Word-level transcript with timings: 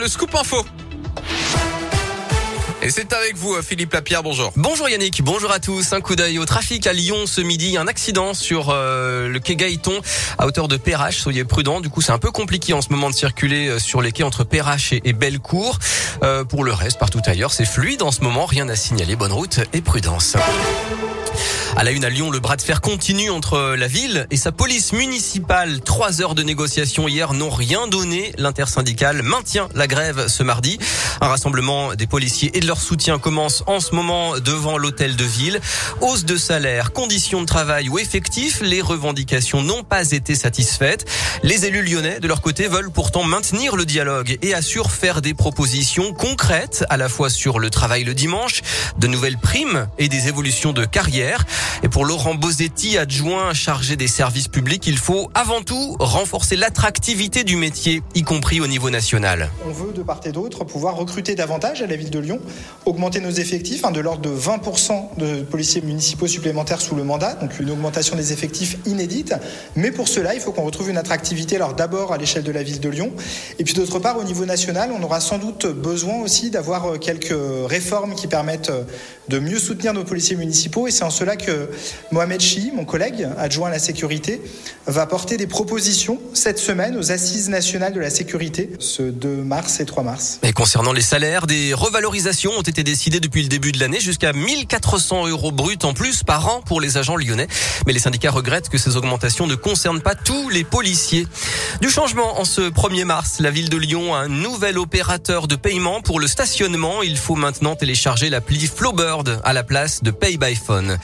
Le 0.00 0.06
scoop 0.06 0.32
info. 0.36 0.64
Et 2.82 2.90
c'est 2.90 3.12
avec 3.12 3.36
vous, 3.36 3.56
euh, 3.56 3.62
Philippe 3.62 3.92
Lapierre, 3.92 4.22
bonjour. 4.22 4.52
Bonjour 4.54 4.88
Yannick, 4.88 5.24
bonjour 5.24 5.50
à 5.50 5.58
tous. 5.58 5.92
Un 5.92 6.00
coup 6.00 6.14
d'œil 6.14 6.38
au 6.38 6.44
trafic 6.44 6.86
à 6.86 6.92
Lyon 6.92 7.26
ce 7.26 7.40
midi. 7.40 7.76
Un 7.76 7.88
accident 7.88 8.32
sur 8.32 8.68
euh, 8.70 9.26
le 9.26 9.40
quai 9.40 9.56
Gaëton 9.56 10.00
à 10.38 10.46
hauteur 10.46 10.68
de 10.68 10.76
Perrache. 10.76 11.16
Soyez 11.16 11.42
prudents. 11.42 11.80
Du 11.80 11.88
coup, 11.88 12.00
c'est 12.00 12.12
un 12.12 12.20
peu 12.20 12.30
compliqué 12.30 12.74
en 12.74 12.80
ce 12.80 12.90
moment 12.90 13.10
de 13.10 13.14
circuler 13.16 13.66
euh, 13.66 13.80
sur 13.80 14.00
les 14.00 14.12
quais 14.12 14.22
entre 14.22 14.44
Perrache 14.44 14.92
et, 14.92 15.02
et 15.04 15.12
Bellecour. 15.12 15.80
pour 16.48 16.62
le 16.62 16.72
reste, 16.72 17.00
partout 17.00 17.22
ailleurs, 17.26 17.52
c'est 17.52 17.66
fluide 17.66 18.02
en 18.02 18.12
ce 18.12 18.20
moment. 18.20 18.46
Rien 18.46 18.68
à 18.68 18.76
signaler. 18.76 19.16
Bonne 19.16 19.32
route 19.32 19.58
et 19.72 19.80
prudence. 19.80 20.36
À 21.78 21.84
la 21.84 21.92
une 21.92 22.04
à 22.04 22.10
Lyon, 22.10 22.32
le 22.32 22.40
bras 22.40 22.56
de 22.56 22.62
fer 22.62 22.80
continue 22.80 23.30
entre 23.30 23.76
la 23.78 23.86
ville 23.86 24.26
et 24.32 24.36
sa 24.36 24.50
police 24.50 24.92
municipale. 24.92 25.80
Trois 25.80 26.20
heures 26.20 26.34
de 26.34 26.42
négociation 26.42 27.06
hier 27.06 27.34
n'ont 27.34 27.50
rien 27.50 27.86
donné. 27.86 28.32
L'intersyndicale 28.36 29.22
maintient 29.22 29.68
la 29.76 29.86
grève 29.86 30.26
ce 30.26 30.42
mardi. 30.42 30.80
Un 31.20 31.28
rassemblement 31.28 31.94
des 31.94 32.08
policiers 32.08 32.50
et 32.56 32.60
de 32.60 32.66
leur 32.66 32.80
soutien 32.80 33.20
commence 33.20 33.62
en 33.68 33.78
ce 33.78 33.94
moment 33.94 34.40
devant 34.40 34.76
l'hôtel 34.76 35.14
de 35.14 35.22
ville. 35.22 35.60
Hausse 36.00 36.24
de 36.24 36.36
salaire, 36.36 36.92
conditions 36.92 37.42
de 37.42 37.46
travail 37.46 37.88
ou 37.88 38.00
effectifs, 38.00 38.60
les 38.60 38.80
revendications 38.80 39.62
n'ont 39.62 39.84
pas 39.84 40.10
été 40.10 40.34
satisfaites. 40.34 41.04
Les 41.44 41.64
élus 41.64 41.84
lyonnais, 41.84 42.18
de 42.18 42.26
leur 42.26 42.40
côté, 42.40 42.66
veulent 42.66 42.90
pourtant 42.90 43.22
maintenir 43.22 43.76
le 43.76 43.84
dialogue 43.84 44.36
et 44.42 44.52
assurent 44.52 44.90
faire 44.90 45.22
des 45.22 45.32
propositions 45.32 46.12
concrètes 46.12 46.84
à 46.88 46.96
la 46.96 47.08
fois 47.08 47.30
sur 47.30 47.60
le 47.60 47.70
travail 47.70 48.02
le 48.02 48.14
dimanche, 48.14 48.62
de 48.98 49.06
nouvelles 49.06 49.38
primes 49.38 49.86
et 49.98 50.08
des 50.08 50.26
évolutions 50.26 50.72
de 50.72 50.84
carrière. 50.84 51.44
Et 51.84 51.88
pour 51.88 52.04
Laurent 52.04 52.34
Bosetti, 52.34 52.98
adjoint 52.98 53.54
chargé 53.54 53.94
des 53.94 54.08
services 54.08 54.48
publics, 54.48 54.84
il 54.88 54.98
faut 54.98 55.30
avant 55.34 55.62
tout 55.62 55.96
renforcer 56.00 56.56
l'attractivité 56.56 57.44
du 57.44 57.54
métier, 57.54 58.02
y 58.16 58.22
compris 58.22 58.60
au 58.60 58.66
niveau 58.66 58.90
national. 58.90 59.48
On 59.64 59.70
veut 59.70 59.92
de 59.92 60.02
part 60.02 60.20
et 60.24 60.32
d'autre 60.32 60.64
pouvoir 60.64 60.96
recruter 60.96 61.36
davantage 61.36 61.80
à 61.80 61.86
la 61.86 61.94
ville 61.94 62.10
de 62.10 62.18
Lyon, 62.18 62.40
augmenter 62.84 63.20
nos 63.20 63.30
effectifs, 63.30 63.84
hein, 63.84 63.92
de 63.92 64.00
l'ordre 64.00 64.22
de 64.22 64.36
20% 64.36 65.18
de 65.18 65.42
policiers 65.42 65.80
municipaux 65.80 66.26
supplémentaires 66.26 66.80
sous 66.80 66.96
le 66.96 67.04
mandat, 67.04 67.34
donc 67.34 67.60
une 67.60 67.70
augmentation 67.70 68.16
des 68.16 68.32
effectifs 68.32 68.76
inédite. 68.84 69.34
Mais 69.76 69.92
pour 69.92 70.08
cela, 70.08 70.34
il 70.34 70.40
faut 70.40 70.50
qu'on 70.50 70.64
retrouve 70.64 70.90
une 70.90 70.98
attractivité, 70.98 71.54
alors 71.54 71.74
d'abord 71.74 72.12
à 72.12 72.18
l'échelle 72.18 72.42
de 72.42 72.52
la 72.52 72.64
ville 72.64 72.80
de 72.80 72.88
Lyon, 72.88 73.12
et 73.60 73.64
puis 73.64 73.74
d'autre 73.74 74.00
part 74.00 74.18
au 74.18 74.24
niveau 74.24 74.46
national, 74.46 74.90
on 74.98 75.02
aura 75.04 75.20
sans 75.20 75.38
doute 75.38 75.66
besoin 75.66 76.16
aussi 76.22 76.50
d'avoir 76.50 76.86
euh, 76.86 76.98
quelques 76.98 77.34
réformes 77.66 78.16
qui 78.16 78.26
permettent 78.26 78.70
euh, 78.70 78.82
de 79.28 79.38
mieux 79.38 79.60
soutenir 79.60 79.94
nos 79.94 80.04
policiers 80.04 80.34
municipaux, 80.34 80.88
et 80.88 80.90
c'est 80.90 81.04
en 81.04 81.10
cela 81.10 81.36
que 81.36 81.67
Mohamed 82.10 82.40
Chi, 82.40 82.70
mon 82.74 82.84
collègue 82.84 83.28
adjoint 83.38 83.68
à 83.68 83.72
la 83.72 83.78
sécurité, 83.78 84.40
va 84.86 85.06
porter 85.06 85.36
des 85.36 85.46
propositions 85.46 86.18
cette 86.34 86.58
semaine 86.58 86.96
aux 86.96 87.12
Assises 87.12 87.48
nationales 87.48 87.92
de 87.92 88.00
la 88.00 88.10
sécurité, 88.10 88.70
ce 88.78 89.02
2 89.02 89.28
mars 89.28 89.80
et 89.80 89.84
3 89.84 90.02
mars. 90.02 90.38
Et 90.42 90.52
concernant 90.52 90.92
les 90.92 91.02
salaires, 91.02 91.46
des 91.46 91.74
revalorisations 91.74 92.52
ont 92.52 92.62
été 92.62 92.82
décidées 92.82 93.20
depuis 93.20 93.42
le 93.42 93.48
début 93.48 93.72
de 93.72 93.80
l'année 93.80 94.00
jusqu'à 94.00 94.32
1400 94.32 95.28
euros 95.28 95.52
bruts 95.52 95.78
en 95.82 95.94
plus 95.94 96.22
par 96.22 96.48
an 96.48 96.62
pour 96.62 96.80
les 96.80 96.96
agents 96.96 97.16
lyonnais. 97.16 97.48
Mais 97.86 97.92
les 97.92 97.98
syndicats 97.98 98.30
regrettent 98.30 98.68
que 98.68 98.78
ces 98.78 98.96
augmentations 98.96 99.46
ne 99.46 99.54
concernent 99.54 100.02
pas 100.02 100.14
tous 100.14 100.48
les 100.48 100.64
policiers. 100.64 101.26
Du 101.80 101.90
changement 101.90 102.40
en 102.40 102.44
ce 102.44 102.62
1er 102.62 103.04
mars, 103.04 103.36
la 103.40 103.50
ville 103.50 103.68
de 103.68 103.76
Lyon 103.76 104.14
a 104.14 104.18
un 104.18 104.28
nouvel 104.28 104.78
opérateur 104.78 105.48
de 105.48 105.56
paiement 105.56 106.00
pour 106.00 106.20
le 106.20 106.26
stationnement. 106.26 107.02
Il 107.02 107.16
faut 107.16 107.36
maintenant 107.36 107.76
télécharger 107.76 108.30
l'appli 108.30 108.66
Flowbird 108.66 109.40
à 109.44 109.52
la 109.52 109.62
place 109.62 110.02
de 110.02 110.10
Pay 110.10 110.36
by 110.36 110.54
Phone. 110.54 110.98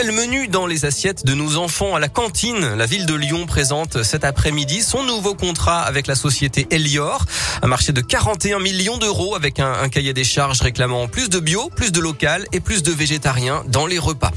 Quel 0.00 0.12
menu 0.12 0.46
dans 0.46 0.68
les 0.68 0.84
assiettes 0.84 1.26
de 1.26 1.34
nos 1.34 1.56
enfants 1.56 1.96
à 1.96 1.98
la 1.98 2.08
cantine 2.08 2.76
La 2.76 2.86
ville 2.86 3.04
de 3.04 3.14
Lyon 3.14 3.46
présente 3.46 4.04
cet 4.04 4.22
après-midi 4.22 4.80
son 4.80 5.02
nouveau 5.02 5.34
contrat 5.34 5.80
avec 5.80 6.06
la 6.06 6.14
société 6.14 6.68
Elior, 6.70 7.24
un 7.62 7.66
marché 7.66 7.92
de 7.92 8.00
41 8.00 8.60
millions 8.60 8.98
d'euros 8.98 9.34
avec 9.34 9.58
un, 9.58 9.88
cahier 9.88 10.12
des 10.12 10.22
charges 10.22 10.60
réclamant 10.60 11.08
plus 11.08 11.28
de 11.28 11.40
bio, 11.40 11.68
plus 11.74 11.90
de 11.90 11.98
local 11.98 12.46
et 12.52 12.60
plus 12.60 12.84
de 12.84 12.92
végétariens 12.92 13.64
dans 13.66 13.86
les 13.86 13.98
repas. 13.98 14.30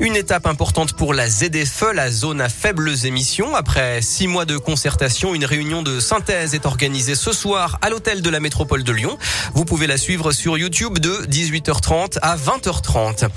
Une 0.00 0.16
étape 0.16 0.46
importante 0.46 0.94
pour 0.94 1.12
la 1.12 1.28
ZFE, 1.28 1.92
la 1.94 2.10
zone 2.10 2.40
à 2.40 2.48
faibles 2.48 2.90
émissions. 3.04 3.54
Après 3.54 4.00
six 4.00 4.26
mois 4.26 4.44
de 4.44 4.56
concertation, 4.56 5.34
une 5.34 5.44
réunion 5.44 5.82
de 5.82 6.00
synthèse 6.00 6.54
est 6.54 6.66
organisée 6.66 7.14
ce 7.14 7.32
soir 7.32 7.78
à 7.82 7.90
l'hôtel 7.90 8.22
de 8.22 8.30
la 8.30 8.40
métropole 8.40 8.82
de 8.82 8.92
Lyon. 8.92 9.18
Vous 9.54 9.64
pouvez 9.66 9.86
la 9.86 9.98
suivre 9.98 10.32
sur 10.32 10.58
YouTube 10.58 10.98
de 10.98 11.26
18h30 11.26 12.18
à 12.22 12.36
20h30. 12.36 13.28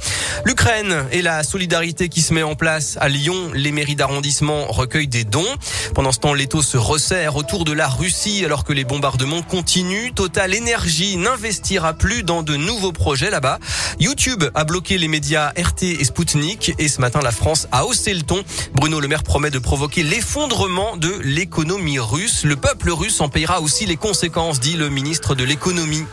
L'Ukraine 0.46 1.06
et 1.12 1.22
la 1.22 1.44
solidarité 1.58 2.08
qui 2.08 2.22
se 2.22 2.36
met 2.36 2.44
en 2.44 2.54
place 2.54 3.00
à 3.02 3.10
Lyon. 3.10 3.50
Les 3.56 3.72
mairies 3.72 3.96
d'arrondissement 3.96 4.68
recueillent 4.68 5.08
des 5.08 5.24
dons. 5.24 5.56
Pendant 5.96 6.12
ce 6.12 6.20
temps, 6.20 6.36
l'étau 6.36 6.62
se 6.62 6.78
resserre 6.78 7.36
autour 7.36 7.66
de 7.66 7.72
la 7.72 7.88
Russie 7.88 8.46
alors 8.46 8.64
que 8.64 8.74
les 8.74 8.84
bombardements 8.84 9.42
continuent. 9.42 10.14
Total 10.14 10.54
Énergie 10.54 11.18
n'investira 11.18 11.96
plus 11.96 12.22
dans 12.22 12.44
de 12.44 12.56
nouveaux 12.56 12.92
projets 12.92 13.32
là-bas. 13.32 13.58
YouTube 14.00 14.44
a 14.54 14.66
bloqué 14.66 15.00
les 15.00 15.08
médias 15.08 15.52
RT 15.58 15.82
et 16.00 16.04
Sputnik 16.04 16.76
et 16.78 16.88
ce 16.90 17.02
matin, 17.02 17.22
la 17.24 17.32
France 17.32 17.68
a 17.72 17.88
haussé 17.88 18.14
le 18.14 18.22
ton. 18.22 18.44
Bruno 18.76 19.00
Le 19.00 19.08
Maire 19.08 19.24
promet 19.24 19.50
de 19.50 19.58
provoquer 19.58 20.04
l'effondrement 20.04 20.96
de 20.96 21.12
l'économie 21.24 21.98
russe. 21.98 22.44
Le 22.44 22.56
peuple 22.56 22.92
russe 22.92 23.20
en 23.20 23.30
payera 23.30 23.62
aussi 23.62 23.88
les 23.88 23.98
conséquences, 23.98 24.60
dit 24.60 24.78
le 24.78 24.92
ministre 24.92 25.34
de 25.34 25.44
l'économie. 25.44 26.06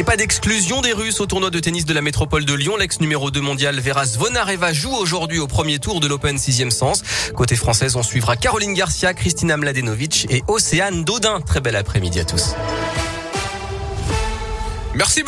Et 0.00 0.02
pas 0.02 0.16
d'exclusion 0.16 0.80
des 0.80 0.94
Russes 0.94 1.20
au 1.20 1.26
tournoi 1.26 1.50
de 1.50 1.60
tennis 1.60 1.84
de 1.84 1.92
la 1.92 2.00
métropole 2.00 2.46
de 2.46 2.54
Lyon. 2.54 2.78
L'ex 2.78 3.00
numéro 3.00 3.30
2 3.30 3.42
mondial 3.42 3.78
Vera 3.80 4.06
Zvonareva 4.06 4.72
joue 4.72 4.94
aujourd'hui 4.94 5.38
au 5.38 5.46
premier 5.46 5.78
tour 5.78 6.00
de 6.00 6.06
l'Open 6.06 6.36
6e 6.36 6.70
sens. 6.70 7.02
Côté 7.34 7.54
française, 7.54 7.96
on 7.96 8.02
suivra 8.02 8.38
Caroline 8.38 8.72
Garcia, 8.72 9.12
Kristina 9.12 9.58
Mladenovic 9.58 10.26
et 10.30 10.42
Océane 10.48 11.04
Dodin. 11.04 11.42
Très 11.42 11.60
bel 11.60 11.76
après-midi 11.76 12.18
à 12.18 12.24
tous. 12.24 12.54
Merci. 14.94 15.18